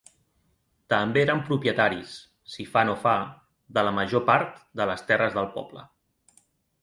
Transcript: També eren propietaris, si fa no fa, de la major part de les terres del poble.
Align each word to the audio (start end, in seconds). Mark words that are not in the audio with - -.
També 0.93 1.19
eren 1.23 1.41
propietaris, 1.49 2.15
si 2.53 2.65
fa 2.71 2.83
no 2.89 2.95
fa, 3.03 3.13
de 3.79 3.83
la 3.89 3.93
major 3.99 4.23
part 4.31 4.57
de 4.81 4.87
les 4.93 5.05
terres 5.11 5.35
del 5.39 5.51
poble. 5.59 5.85